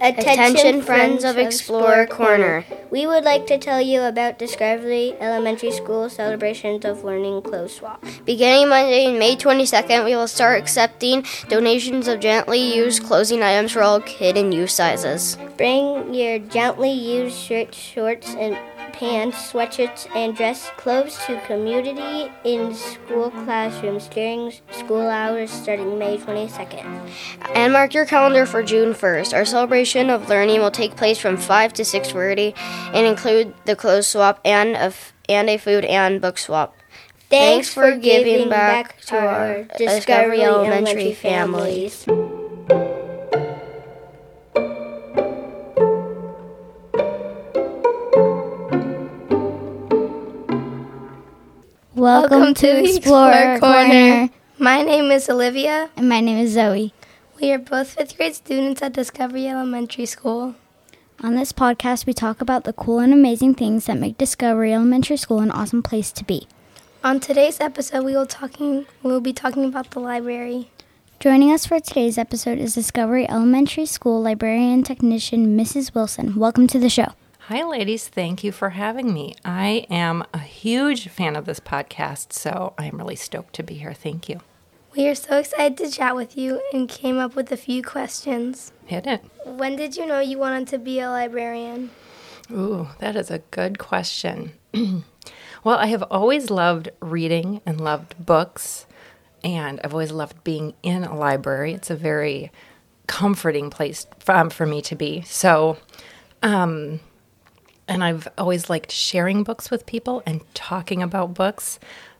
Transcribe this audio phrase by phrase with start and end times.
[0.00, 2.64] Attention, friends of Explorer Corner.
[2.90, 8.04] We would like to tell you about Discovery Elementary School celebrations of learning clothes swap.
[8.24, 13.82] Beginning Monday, May 22nd, we will start accepting donations of gently used clothing items for
[13.82, 15.36] all kid and youth sizes.
[15.56, 18.56] Bring your gently used shirts, shorts, and
[18.92, 26.18] pants, sweatshirts, and dress clothes to community in school classrooms during school hours starting May
[26.18, 26.84] 22nd.
[27.54, 29.34] And mark your calendar for June 1st.
[29.34, 32.54] Our celebration of learning will take place from 5 to 6:30
[32.94, 36.74] and include the clothes swap and a, f- and a food and book swap.
[37.30, 42.06] Thanks for giving back to our Discovery Elementary families.
[52.08, 54.30] Welcome, to Explorer Corner.
[54.58, 55.90] My name is Olivia.
[55.94, 56.92] And my name is Zoey.
[57.38, 60.54] We are both fifth grade students at Discovery Elementary School.
[61.20, 65.18] On this podcast, we talk about the cool and amazing things that make Discovery Elementary
[65.18, 66.48] School an awesome place to be.
[67.04, 70.70] On today's episode, we will talking we will be talking about the library.
[71.20, 75.94] Joining us for today's episode is Discovery Elementary School librarian technician Mrs.
[75.94, 76.36] Wilson.
[76.36, 77.12] Welcome to the show.
[77.48, 78.06] Hi, ladies.
[78.06, 79.34] Thank you for having me.
[79.42, 83.94] I am a huge fan of this podcast, so I'm really stoked to be here.
[83.94, 84.42] Thank you.
[84.94, 88.74] We are so excited to chat with you and came up with a few questions.
[88.84, 89.24] Hit it.
[89.46, 91.88] When did you know you wanted to be a librarian?
[92.50, 94.52] Ooh, that is a good question.
[95.64, 98.84] well, I have always loved reading and loved books,
[99.42, 101.72] and I've always loved being in a library.
[101.72, 102.52] It's a very
[103.06, 105.22] comforting place for, for me to be.
[105.22, 105.78] So,
[106.42, 107.00] um,
[107.88, 111.78] and I've always liked sharing books with people and talking about books.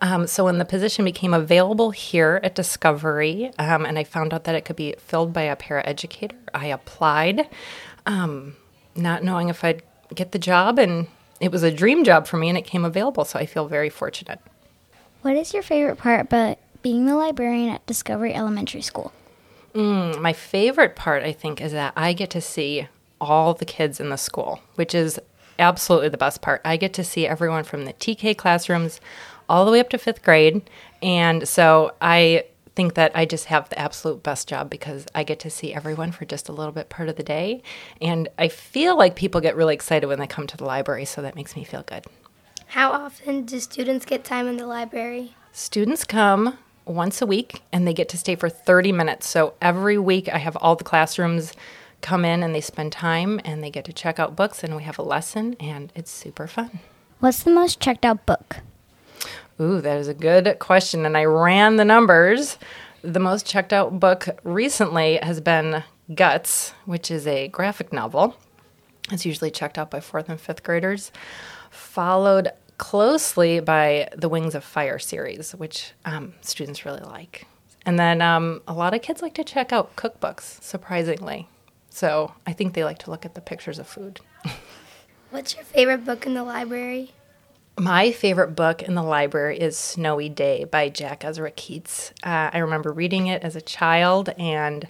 [0.00, 4.44] Um, so when the position became available here at Discovery, um, and I found out
[4.44, 7.48] that it could be filled by a paraeducator, I applied,
[8.06, 8.56] um,
[8.96, 9.82] not knowing if I'd
[10.14, 11.06] get the job, and
[11.38, 13.26] it was a dream job for me, and it came available.
[13.26, 14.40] So I feel very fortunate.
[15.20, 19.12] What is your favorite part about being the librarian at Discovery Elementary School?
[19.74, 22.88] Mm, my favorite part, I think, is that I get to see
[23.20, 25.20] all the kids in the school, which is
[25.60, 26.60] absolutely the best part.
[26.64, 29.00] I get to see everyone from the TK classrooms
[29.48, 30.62] all the way up to fifth grade.
[31.02, 32.44] And so I
[32.76, 36.12] think that I just have the absolute best job because I get to see everyone
[36.12, 37.62] for just a little bit part of the day.
[38.00, 41.20] And I feel like people get really excited when they come to the library, so
[41.22, 42.06] that makes me feel good.
[42.68, 45.34] How often do students get time in the library?
[45.52, 49.28] Students come once a week and they get to stay for 30 minutes.
[49.28, 51.52] So every week I have all the classrooms
[52.00, 54.82] come in and they spend time and they get to check out books and we
[54.84, 56.80] have a lesson and it's super fun.
[57.20, 58.58] What's the most checked out book?
[59.60, 61.04] Ooh, that is a good question.
[61.04, 62.56] And I ran the numbers.
[63.02, 65.84] The most checked out book recently has been
[66.14, 68.36] Guts, which is a graphic novel.
[69.12, 71.12] It's usually checked out by fourth and fifth graders,
[71.70, 77.46] followed closely by the Wings of Fire series, which um, students really like.
[77.84, 81.48] And then um, a lot of kids like to check out cookbooks, surprisingly.
[82.00, 84.20] So I think they like to look at the pictures of food.
[85.30, 87.12] What's your favorite book in the library?
[87.78, 92.12] My favorite book in the library is Snowy Day by Jack Ezra Keats.
[92.22, 94.88] Uh, I remember reading it as a child, and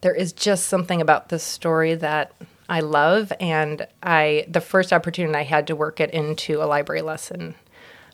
[0.00, 2.32] there is just something about this story that
[2.70, 3.34] I love.
[3.38, 7.54] And I, the first opportunity I had to work it into a library lesson,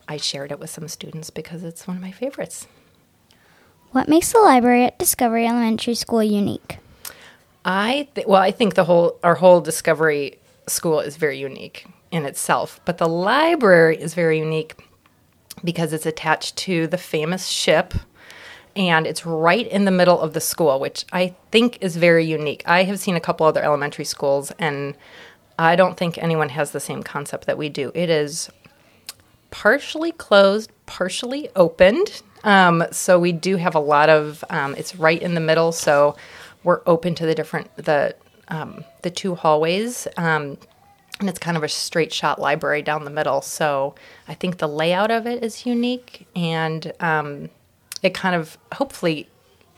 [0.09, 2.67] I shared it with some students because it's one of my favorites.
[3.91, 6.79] What makes the library at Discovery Elementary School unique?
[7.65, 12.25] I th- well, I think the whole our whole Discovery School is very unique in
[12.25, 14.75] itself, but the library is very unique
[15.63, 17.93] because it's attached to the famous ship
[18.75, 22.63] and it's right in the middle of the school, which I think is very unique.
[22.65, 24.95] I have seen a couple other elementary schools and
[25.57, 27.91] I don't think anyone has the same concept that we do.
[27.93, 28.49] It is
[29.51, 32.23] partially closed, partially opened.
[32.43, 35.71] Um, so we do have a lot of, um, it's right in the middle.
[35.71, 36.15] So
[36.63, 38.15] we're open to the different the
[38.47, 40.07] um, the two hallways.
[40.17, 40.57] Um,
[41.19, 43.41] and it's kind of a straight shot library down the middle.
[43.41, 43.95] So
[44.27, 47.49] I think the layout of it is unique, and um,
[48.01, 49.29] it kind of hopefully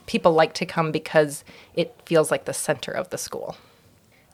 [0.05, 1.43] people like to come because
[1.73, 3.57] it feels like the center of the school.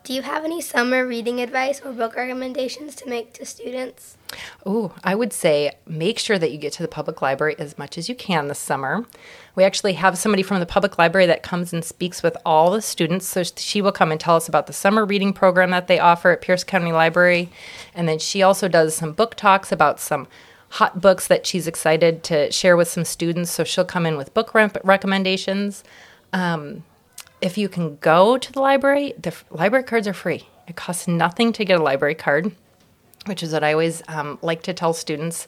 [0.04, 4.18] Do you have any summer reading advice or book recommendations to make to students?
[4.66, 8.00] Oh, I would say make sure that you get to the public library as much
[8.00, 9.06] as you can this summer.
[9.56, 12.82] We actually have somebody from the public library that comes and speaks with all the
[12.82, 13.28] students.
[13.28, 16.32] So she will come and tell us about the summer reading program that they offer
[16.32, 17.50] at Pierce County Library.
[17.94, 20.28] And then she also does some book talks about some
[20.70, 23.52] hot books that she's excited to share with some students.
[23.52, 25.84] So she'll come in with book recommendations.
[26.32, 26.84] Um,
[27.42, 30.48] if you can go to the library, the f- library cards are free.
[30.68, 32.56] It costs nothing to get a library card,
[33.26, 35.48] which is what I always um, like to tell students.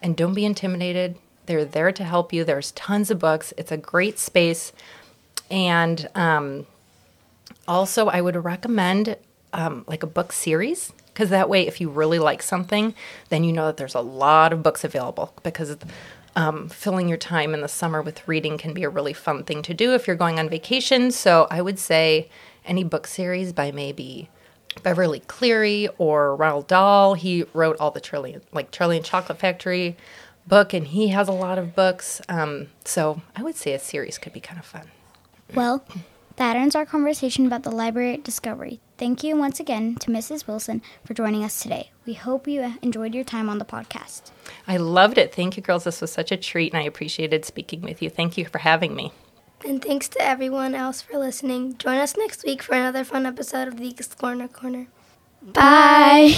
[0.00, 1.18] And don't be intimidated.
[1.46, 2.44] They're there to help you.
[2.44, 3.52] There's tons of books.
[3.56, 4.72] It's a great space.
[5.50, 6.66] And um,
[7.66, 9.16] also, I would recommend
[9.52, 12.94] um, like a book series because that way, if you really like something,
[13.28, 15.76] then you know that there's a lot of books available because
[16.34, 19.62] um, filling your time in the summer with reading can be a really fun thing
[19.62, 21.10] to do if you're going on vacation.
[21.10, 22.30] So I would say
[22.64, 24.30] any book series by maybe
[24.82, 27.14] Beverly Cleary or Roald Dahl.
[27.14, 29.96] He wrote all the Charlie, like Charlie and Chocolate Factory
[30.46, 32.20] book, and he has a lot of books.
[32.28, 34.90] Um, so I would say a series could be kind of fun.
[35.54, 35.84] Well,
[36.36, 38.80] that ends our conversation about the library at Discovery.
[38.96, 40.46] Thank you once again to Mrs.
[40.46, 41.90] Wilson for joining us today.
[42.06, 44.30] We hope you enjoyed your time on the podcast.
[44.66, 45.34] I loved it.
[45.34, 45.84] Thank you, girls.
[45.84, 48.10] This was such a treat, and I appreciated speaking with you.
[48.10, 49.12] Thank you for having me.
[49.64, 51.76] And thanks to everyone else for listening.
[51.78, 54.88] Join us next week for another fun episode of the Explorer Corner.
[55.42, 56.34] Bye.